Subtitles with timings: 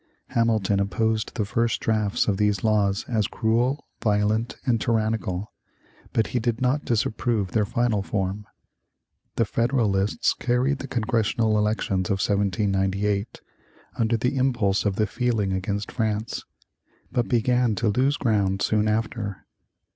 [0.29, 5.51] Hamilton opposed the first drafts of these laws as cruel, violent, and tyrannical,
[6.11, 8.47] but he did not disapprove their final form.
[9.35, 13.41] The Federalists carried the congressional elections of 1798,
[13.95, 16.41] under the impulse of the feeling against France,
[17.11, 19.45] but began to lose ground soon after.